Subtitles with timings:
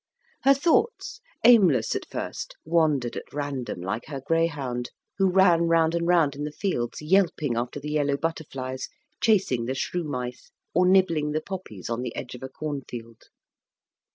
[0.45, 4.89] Her thoughts, aimless at first, wandered at random, like her greyhound,
[5.19, 8.87] who ran round and round in the fields, yelping after the yellow butterflies,
[9.21, 13.25] chasing the shrew mice, or nibbling the poppies on the edge of a cornfield.